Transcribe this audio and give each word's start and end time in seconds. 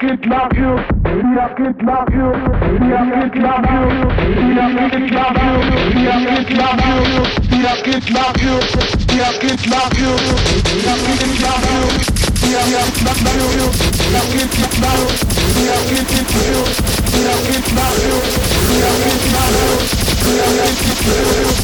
Kid 0.00 0.24
love 0.24 0.56
you. 0.56 0.80
We 1.04 1.36
are 1.36 1.52
kid 1.52 1.76
love 1.84 2.08
you. 2.08 2.32
We 2.32 2.88
are 2.88 3.04
kid 3.20 3.36
love 3.36 3.68
you. 3.68 3.84
We 4.40 4.56
are 4.56 4.88
kid 4.88 5.12
love 5.12 5.36
you. 5.36 5.60
We 5.92 6.08
are 6.08 6.24
kid 6.24 6.56
love 6.56 6.80
you. 6.88 6.96
We 7.52 7.60
are 7.68 7.84
kid 7.84 8.08
love 8.08 8.40
you. 8.40 8.56
We 9.12 9.20
are 9.20 9.36
kid 9.36 9.60
love 9.68 9.92
you. 10.00 10.16
We 10.72 10.88
are 10.88 10.96
kid 11.04 11.36
love 11.36 11.68
you. 11.68 11.84
We 12.40 12.56
are 12.56 12.64
kid 12.64 12.96
love 12.96 13.28
you. 13.36 13.60
We 13.60 14.16
are 14.16 14.24
kid 14.32 14.56
love 14.80 14.96
you. 14.96 15.20
We 15.52 15.68
are 15.68 15.76
kid 15.76 15.76
love 15.76 16.00
you. 16.00 16.16
We 17.10 17.28
are 17.28 17.44
kid 17.44 17.66
love 17.76 18.00
you. 18.00 18.16
We 18.30 18.80
are 18.80 18.96
kid 18.96 19.24
love 19.36 19.52
you. 19.52 19.76
We 19.76 20.40
are 20.40 20.64
kid 20.70 20.96
love 20.96 21.28
you. 21.30 21.60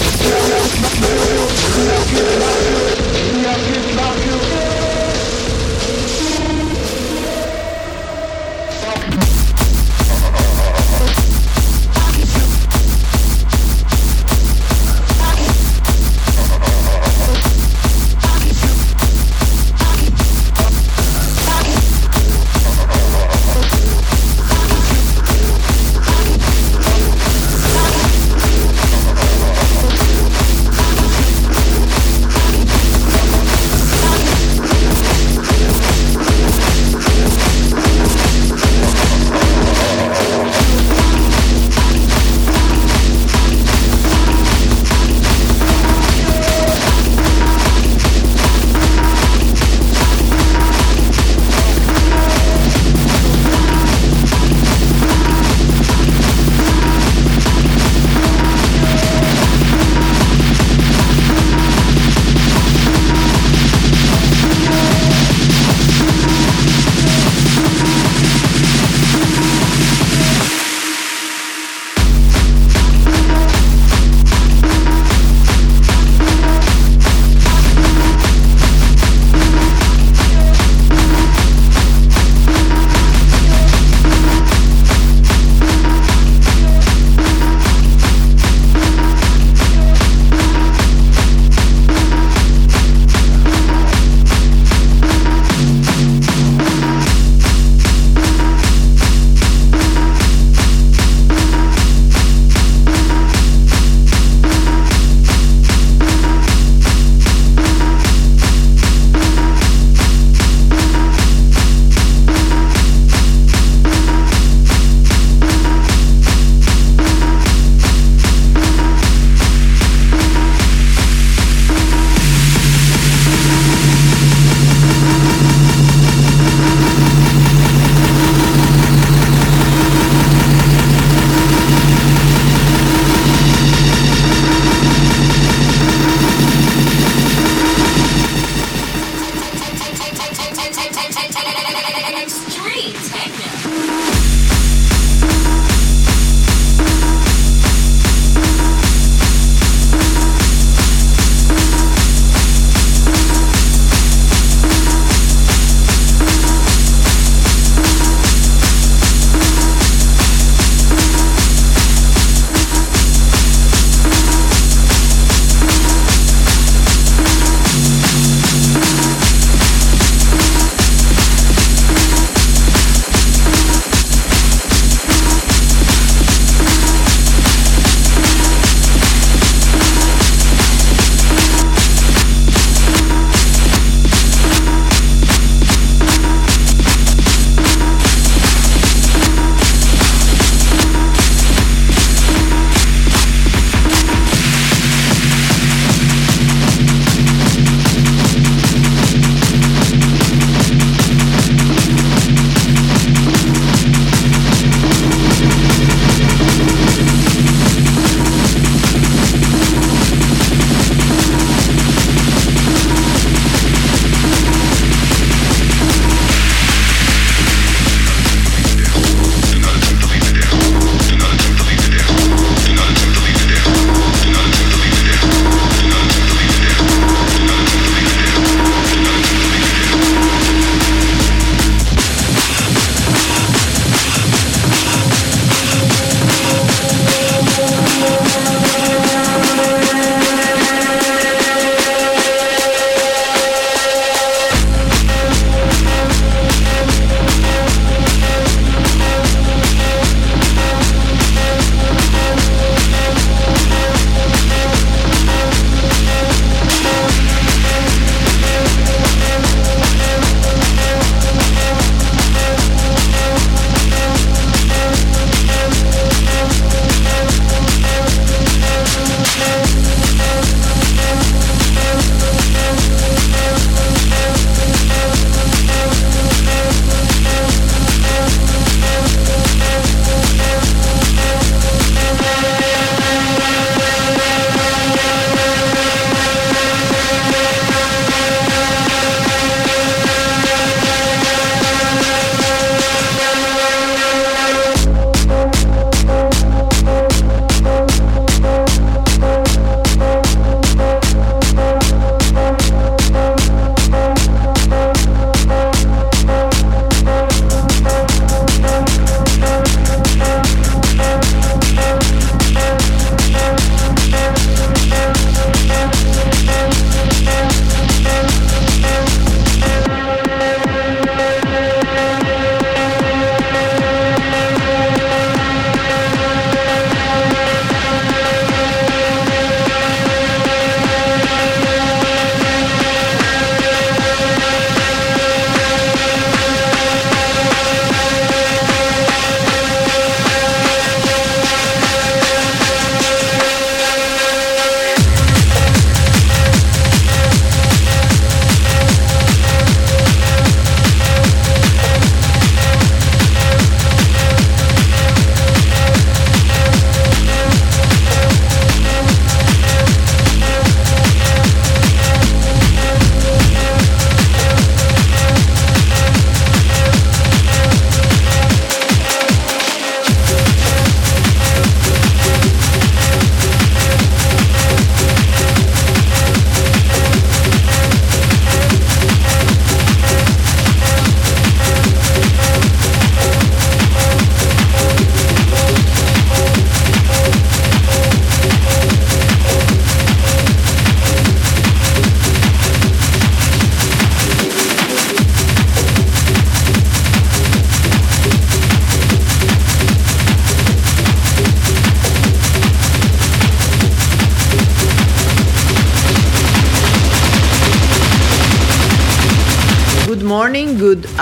We 1.72 1.84
are 1.88 2.04
kid 2.06 2.28
love 2.36 2.60
you. 2.68 2.84
We 3.32 3.46
are 3.46 3.60
kid 3.64 3.86
love 3.96 4.26
you. 4.26 4.45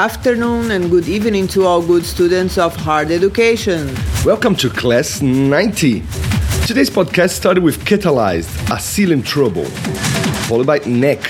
Afternoon 0.05 0.71
and 0.71 0.91
good 0.91 1.09
evening 1.09 1.49
to 1.49 1.65
all 1.65 1.81
good 1.81 2.05
students 2.05 2.59
of 2.59 2.77
hard 2.77 3.11
education. 3.11 3.89
Welcome 4.23 4.55
to 4.57 4.69
class 4.69 5.23
90. 5.23 6.03
Today's 6.67 6.91
podcast 6.91 7.31
started 7.31 7.65
with 7.65 7.83
Ketalized, 7.87 8.51
A 8.71 8.79
Seal 8.79 9.13
in 9.13 9.23
Trouble, 9.23 9.65
followed 10.45 10.67
by 10.67 10.81
Neck, 10.81 11.21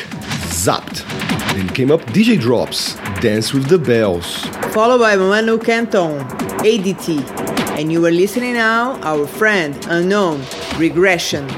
Zapped. 0.51 1.07
Then 1.55 1.69
came 1.69 1.93
up 1.93 2.01
DJ 2.07 2.37
Drops, 2.37 2.97
Dance 3.21 3.55
with 3.55 3.69
the 3.69 3.79
Bells. 3.79 4.45
Followed 4.73 4.99
by 4.99 5.15
Manu 5.15 5.57
Kenton, 5.57 6.19
ADT. 6.65 7.79
And 7.79 7.93
you 7.93 8.05
are 8.05 8.11
listening 8.11 8.55
now 8.55 9.01
our 9.03 9.25
friend 9.25 9.87
Unknown, 9.89 10.43
Regression. 10.79 11.49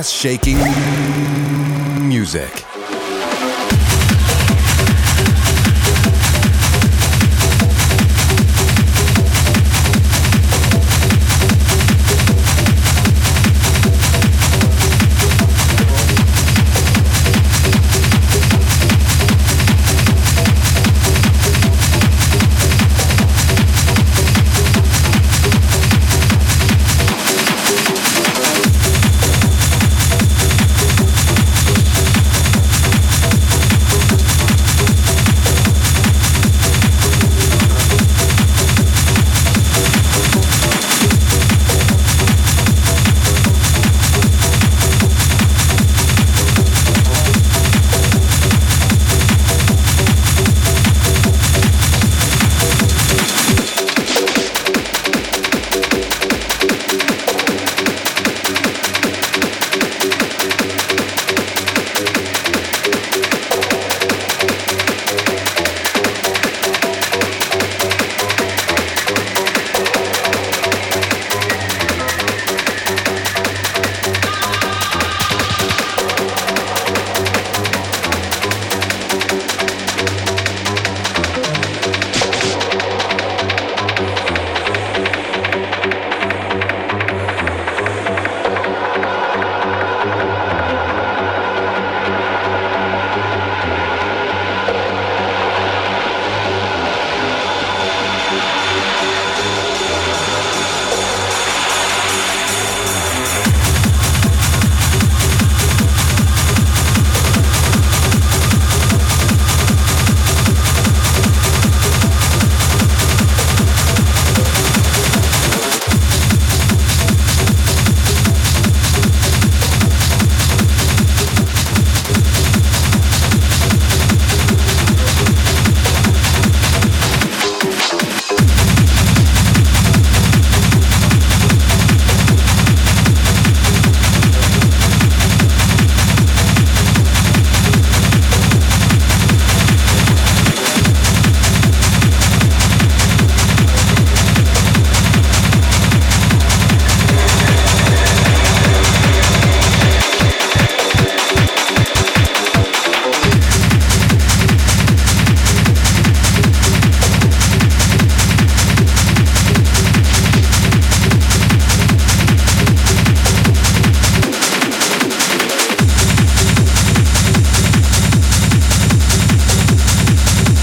Ass 0.00 0.10
shaking 0.10 0.56
music. 2.08 2.69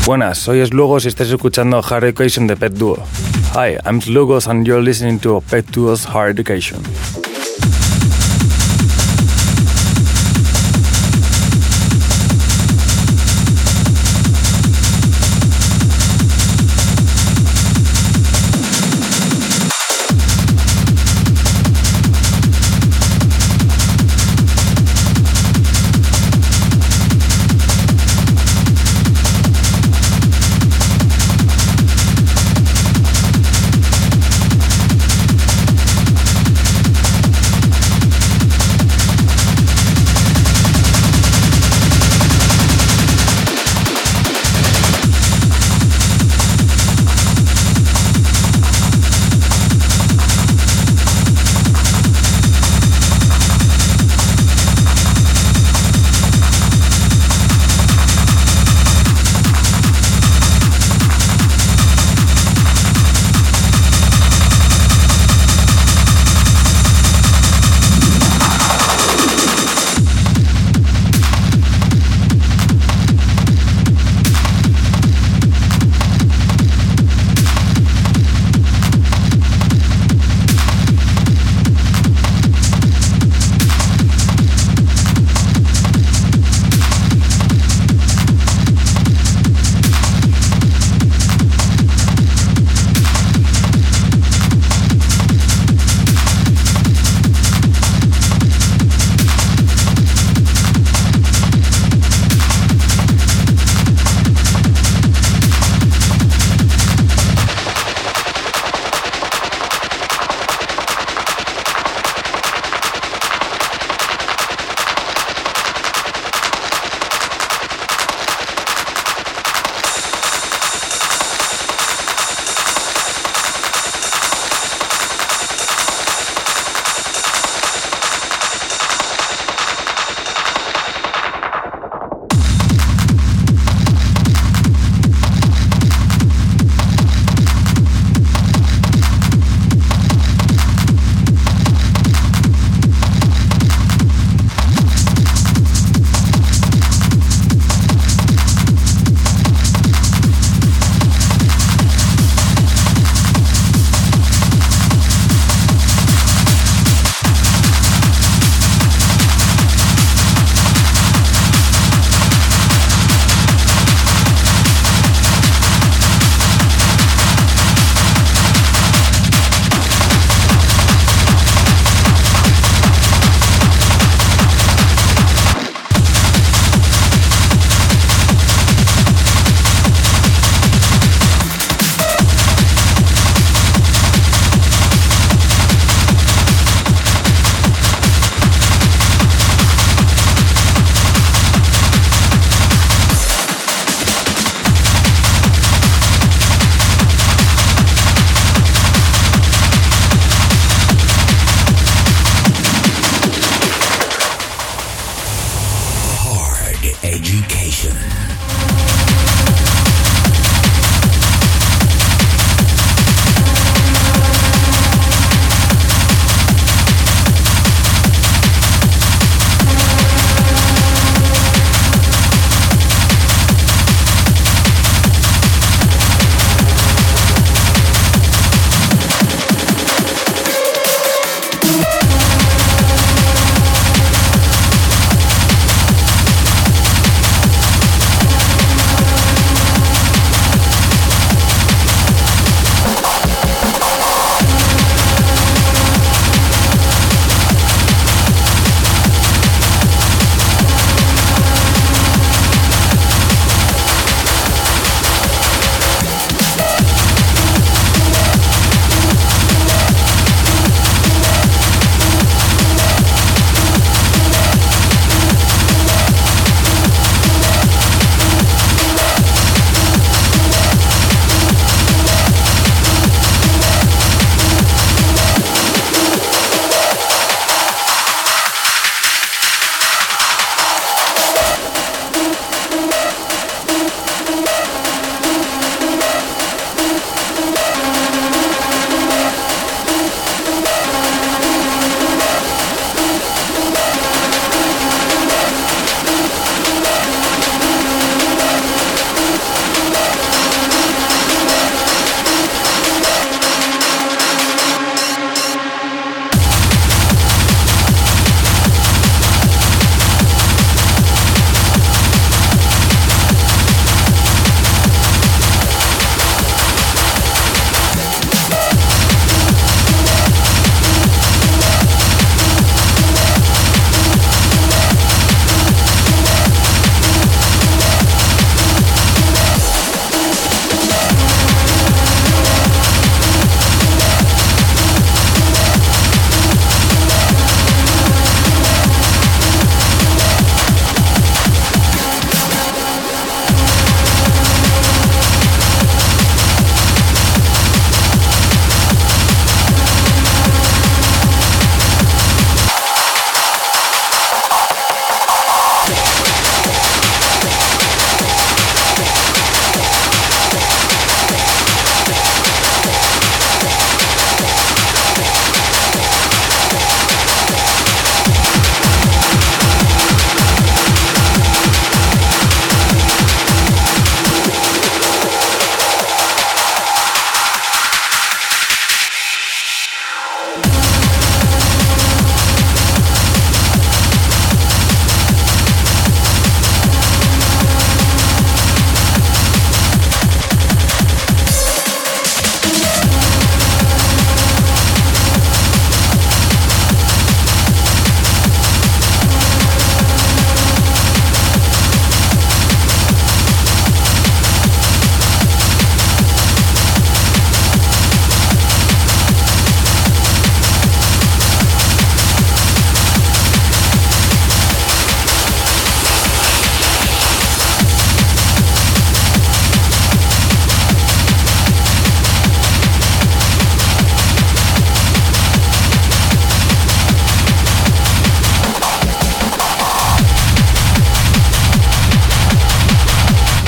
Buenas, 0.08 0.38
soy 0.38 0.66
Slugos 0.66 1.04
y 1.04 1.10
estás 1.10 1.30
escuchando 1.30 1.82
Hard 1.84 2.06
Education 2.06 2.48
de 2.48 2.56
Pet 2.56 2.72
Duo. 2.72 2.96
Hi, 3.54 3.76
I'm 3.86 4.00
Slugos 4.00 4.48
and 4.48 4.66
you're 4.66 4.82
listening 4.82 5.20
to 5.20 5.42
Pet 5.42 5.66
Duo's 5.70 6.06
Hard 6.06 6.40
Education. 6.40 6.82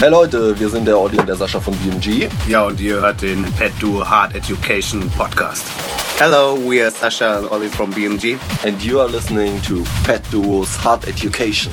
Hey 0.10 0.16
Leute, 0.16 0.60
wir 0.60 0.70
sind 0.70 0.86
der 0.86 0.98
Audi 0.98 1.20
und 1.20 1.28
der 1.28 1.36
Sascha 1.36 1.60
von 1.60 1.76
BMG. 1.76 2.30
Ja, 2.48 2.64
und 2.64 2.80
ihr 2.82 3.00
hört 3.00 3.22
den 3.22 3.44
Pet 3.60 3.72
Duo 3.80 4.04
Hard 4.04 4.34
Education 4.34 5.08
Podcast. 5.12 5.64
Hello, 6.18 6.58
we 6.68 6.82
are 6.82 6.90
Sasha 6.90 7.38
and 7.38 7.52
Ollie 7.52 7.70
from 7.70 7.94
BMG. 7.94 8.40
And 8.66 8.82
you 8.82 9.00
are 9.00 9.08
listening 9.08 9.62
to 9.68 9.84
Pet 10.04 10.24
Duo's 10.32 10.76
Hard 10.84 11.08
Education. 11.08 11.72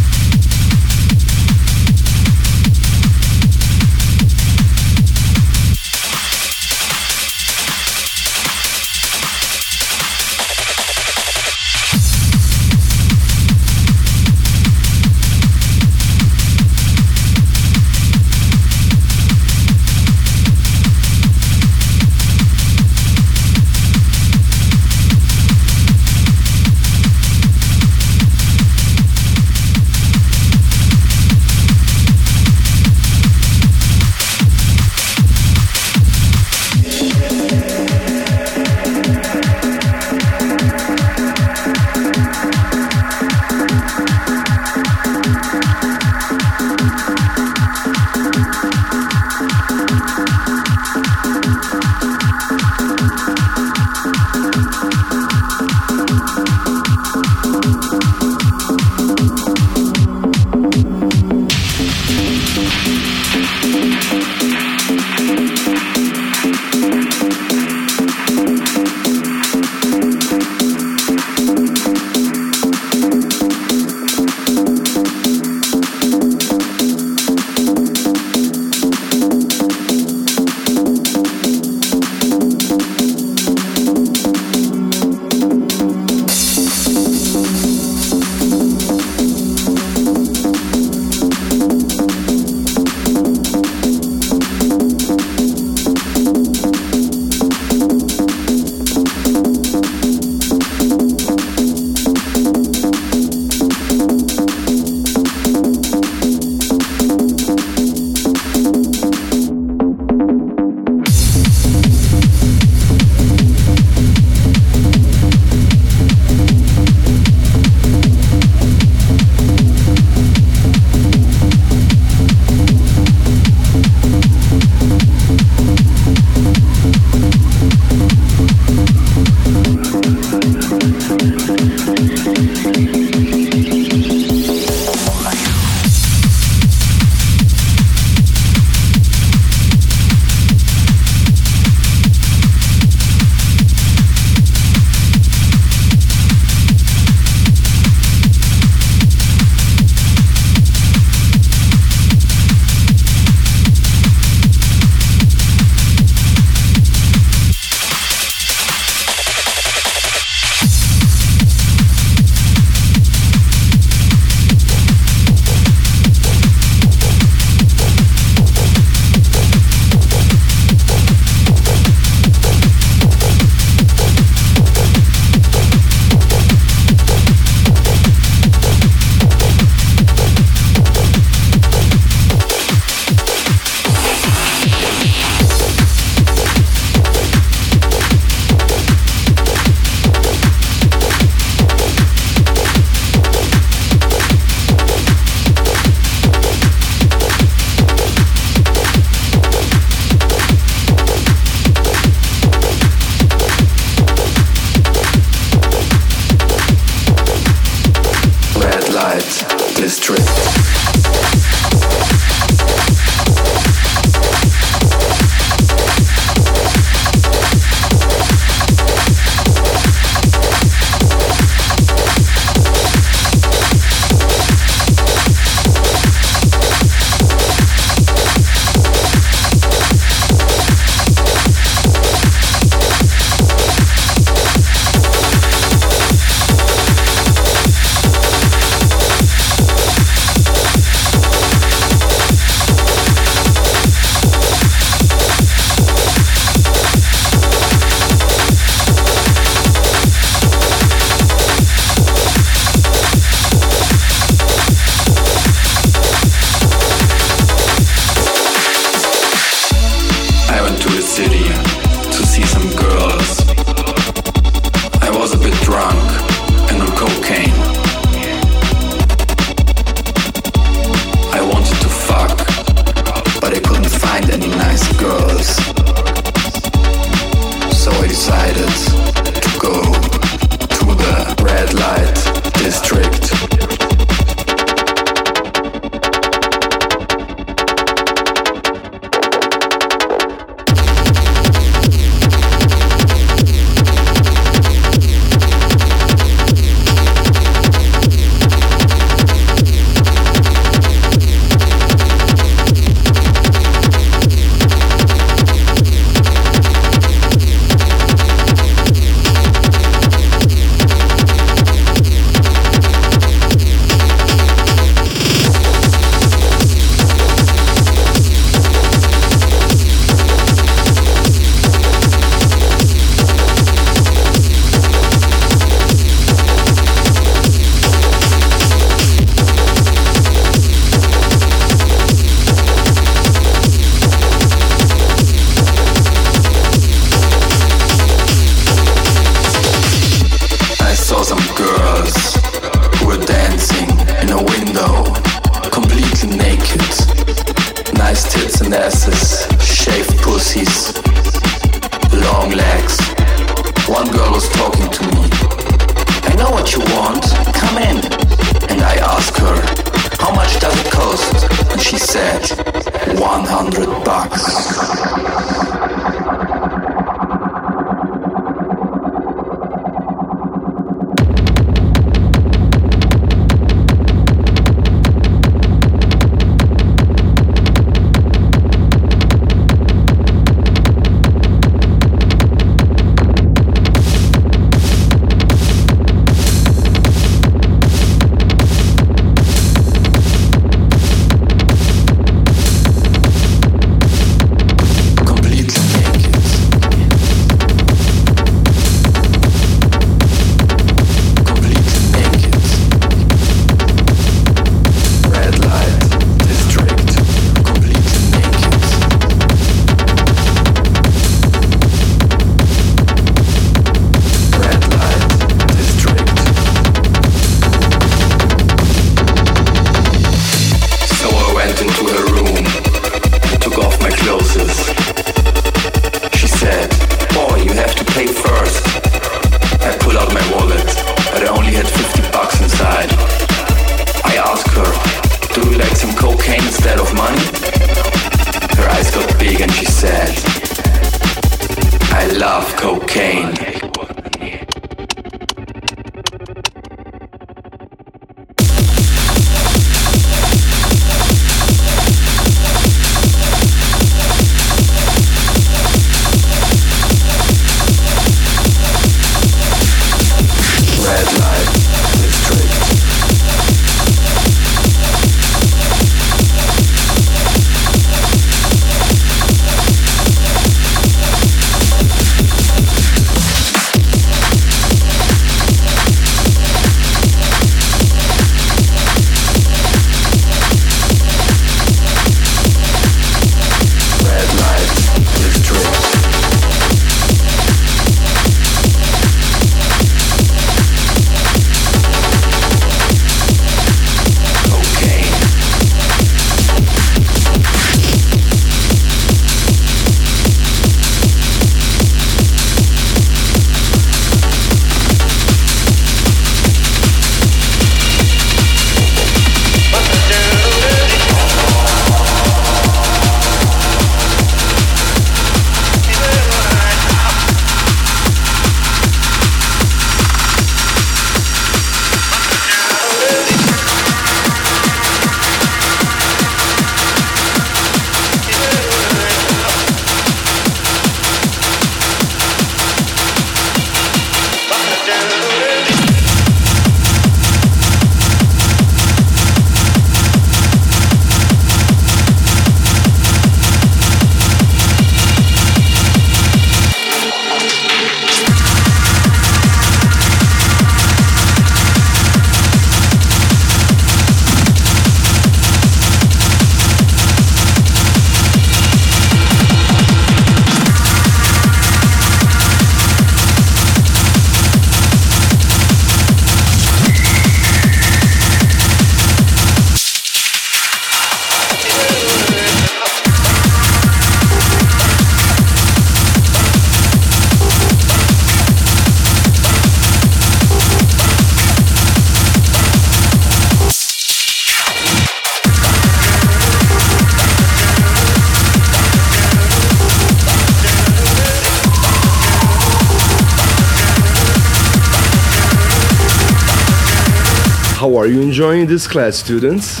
How 598.16 598.22
are 598.22 598.28
you 598.28 598.40
enjoying 598.40 598.86
this 598.86 599.06
class, 599.06 599.36
students? 599.36 600.00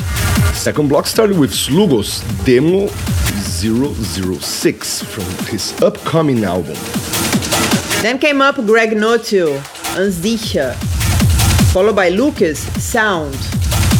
Second 0.56 0.88
block 0.88 1.06
started 1.06 1.38
with 1.38 1.50
Slugos 1.50 2.22
Demo 2.46 2.86
006 2.88 5.02
from 5.02 5.24
his 5.48 5.78
upcoming 5.82 6.42
album. 6.42 6.76
Then 8.00 8.18
came 8.18 8.40
up 8.40 8.56
Greg 8.64 8.92
Notill, 8.92 9.58
Unsicher, 9.98 10.74
followed 11.74 11.94
by 11.94 12.10
Luckes, 12.10 12.56
Sound. 12.80 13.34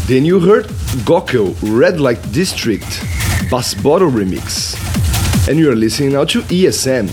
Then 0.08 0.24
you 0.24 0.40
heard 0.40 0.64
Gockel 1.04 1.54
Red 1.60 2.00
Light 2.00 2.32
District 2.32 2.88
Bassbottle 3.50 4.10
Remix. 4.10 4.78
And 5.46 5.58
you're 5.58 5.76
listening 5.76 6.12
now 6.12 6.24
to 6.24 6.40
ESM. 6.40 7.10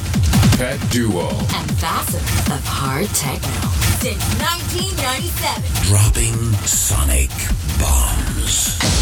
Pet 0.58 0.80
Duo. 0.90 1.28
Ambassador 1.54 2.54
of 2.54 2.64
hard 2.64 3.08
techno 3.08 3.73
since 4.04 4.20
1997. 4.36 5.64
Dropping 5.88 6.36
sonic 6.68 7.32
bombs. 7.80 8.93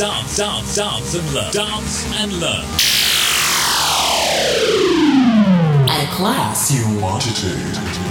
Dance, 0.00 0.38
dance, 0.38 0.76
dance, 0.76 1.14
and 1.14 1.34
learn. 1.34 1.52
Dance 1.52 2.20
and 2.22 2.32
learn. 2.40 2.64
A 5.90 6.06
class 6.16 6.72
you 6.72 7.02
wanted 7.02 7.36
to. 7.36 8.09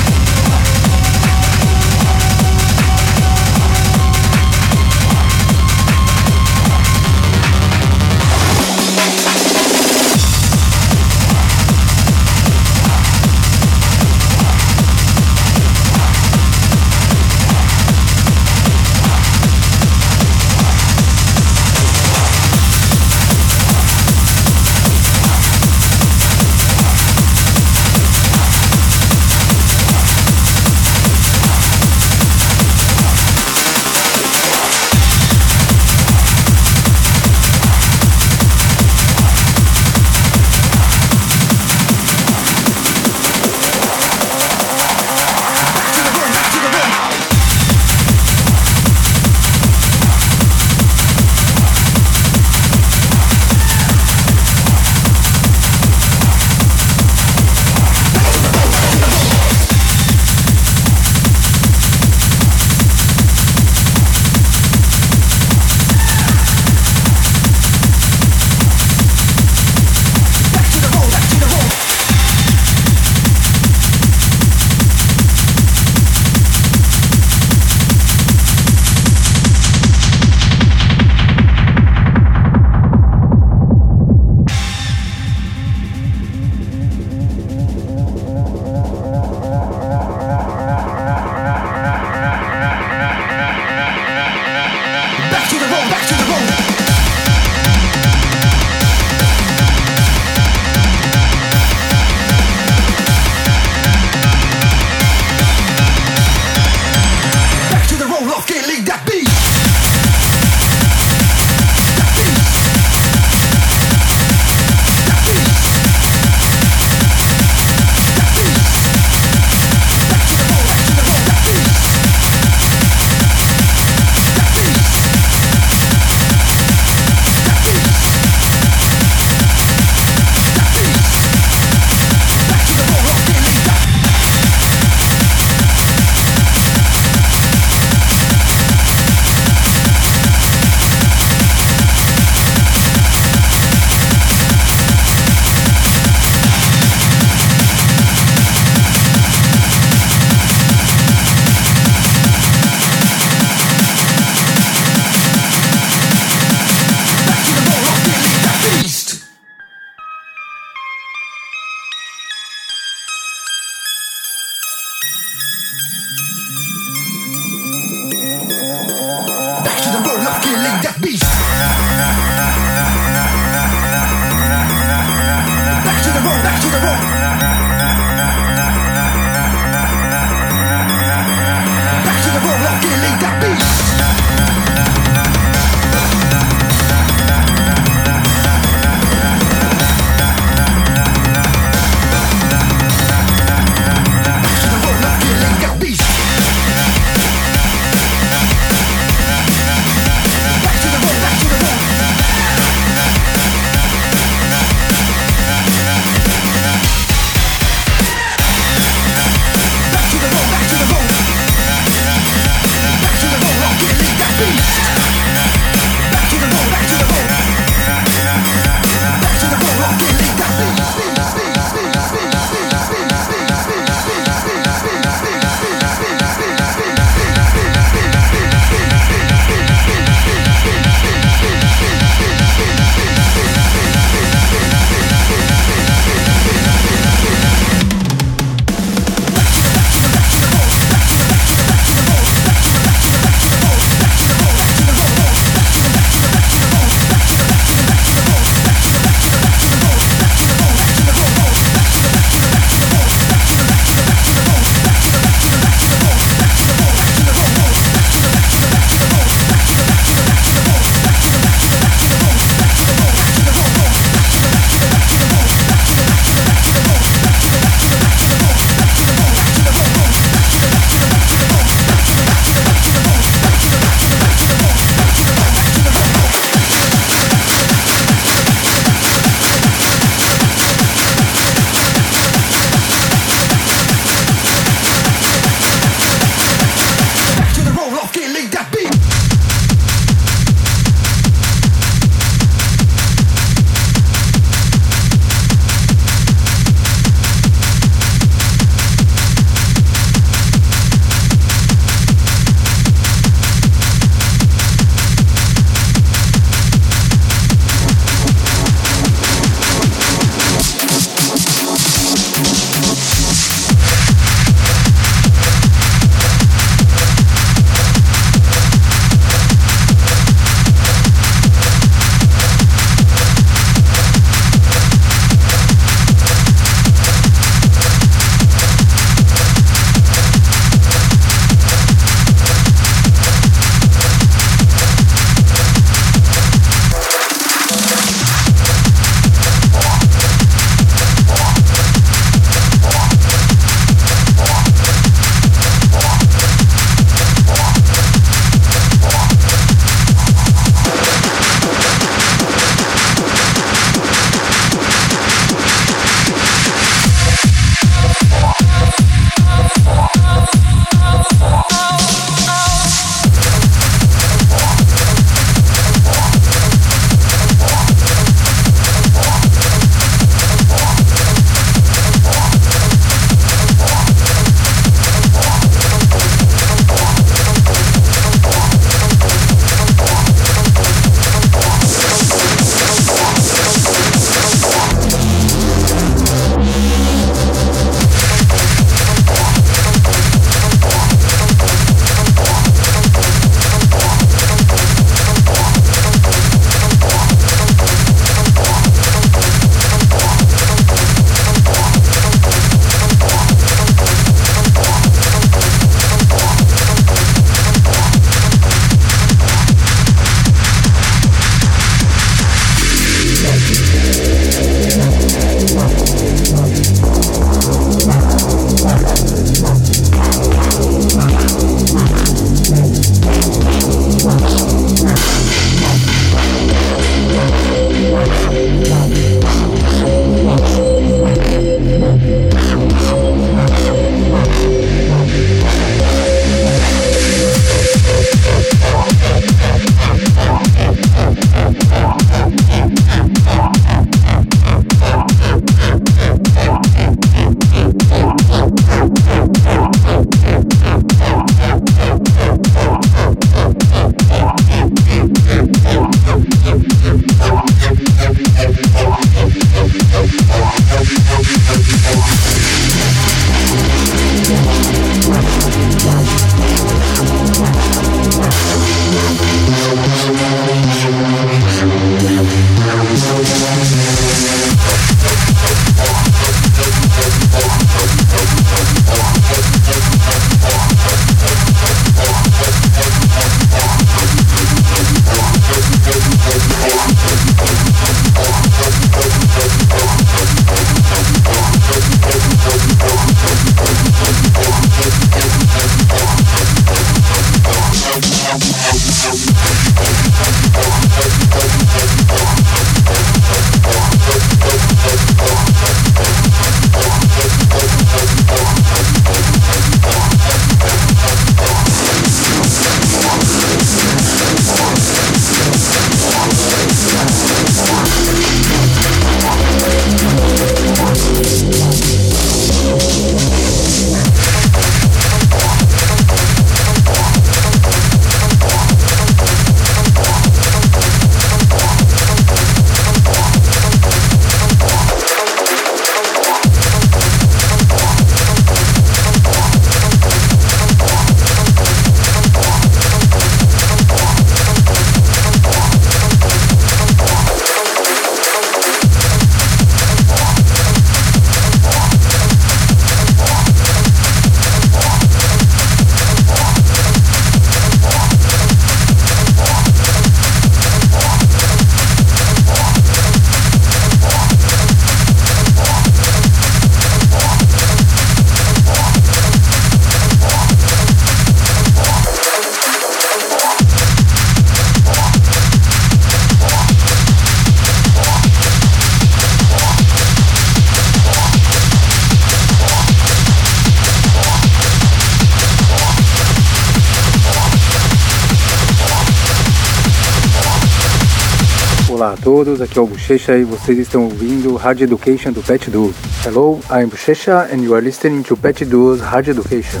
Todos, 592.50 592.80
aqui 592.80 592.98
é 592.98 593.00
o 593.00 593.06
Bochecha 593.06 593.56
e 593.56 593.62
vocês 593.62 593.96
estão 593.96 594.24
ouvindo 594.24 594.74
Hard 594.74 595.02
Education 595.02 595.52
do 595.52 595.62
Pet 595.62 595.88
Duo. 595.88 596.12
Hello, 596.44 596.80
I'm 596.90 597.08
Bochecha 597.08 597.72
and 597.72 597.76
you 597.76 597.94
are 597.94 598.04
listening 598.04 598.42
to 598.42 598.56
Pet 598.56 598.84
Duo's 598.84 599.20
Hard 599.20 599.46
Education. 599.46 600.00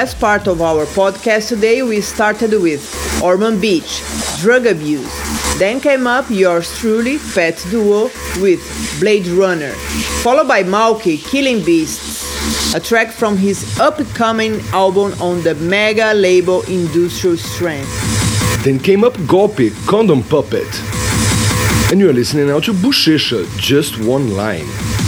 Last 0.00 0.18
part 0.18 0.46
of 0.46 0.62
our 0.62 0.86
podcast 0.86 1.48
today, 1.48 1.82
we 1.82 2.00
started 2.00 2.52
with 2.58 2.80
Orman 3.22 3.60
Bitch, 3.60 4.00
Drug 4.40 4.64
Abuse. 4.64 5.12
Then 5.58 5.78
came 5.78 6.06
up 6.06 6.24
yours 6.30 6.74
truly, 6.78 7.18
Pet 7.34 7.62
Duo, 7.68 8.04
with 8.40 8.62
Blade 8.98 9.26
Runner. 9.26 9.72
Followed 10.22 10.48
by 10.48 10.62
Malke, 10.62 11.22
Killing 11.22 11.62
Beasts, 11.62 12.74
a 12.74 12.80
track 12.80 13.12
from 13.12 13.36
his 13.36 13.78
upcoming 13.78 14.62
album 14.72 15.12
on 15.20 15.42
the 15.42 15.54
mega 15.56 16.14
label 16.14 16.62
Industrial 16.62 17.36
Strength. 17.36 18.64
Then 18.64 18.78
came 18.78 19.04
up 19.04 19.12
Golpe, 19.28 19.70
Condom 19.86 20.22
Puppet. 20.22 20.70
And 21.92 22.00
you're 22.00 22.14
listening 22.14 22.46
now 22.46 22.60
to 22.60 22.72
Buchecha, 22.72 23.44
Just 23.58 24.02
One 24.02 24.34
Line. 24.34 24.99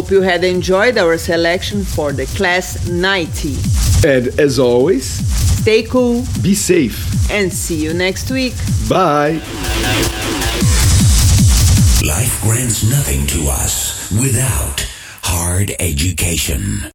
Hope 0.00 0.10
you 0.10 0.22
had 0.22 0.44
enjoyed 0.44 0.96
our 0.96 1.18
selection 1.18 1.84
for 1.84 2.10
the 2.10 2.24
Class 2.36 2.88
90. 2.88 3.56
And 4.08 4.28
as 4.40 4.58
always, 4.58 5.04
Stay 5.60 5.82
cool. 5.82 6.24
Be 6.40 6.54
safe. 6.54 6.96
And 7.30 7.52
see 7.52 7.84
you 7.84 7.92
next 7.92 8.30
week. 8.30 8.54
Bye. 8.88 9.42
Life 12.02 12.40
grants 12.40 12.82
nothing 12.88 13.26
to 13.26 13.50
us 13.50 14.10
without 14.10 14.88
hard 15.22 15.72
education. 15.78 16.80